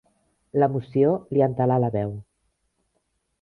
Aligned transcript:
L'emoció 0.61 1.11
li 1.37 1.43
entelà 1.49 1.77
la 1.85 1.91
veu. 1.97 2.17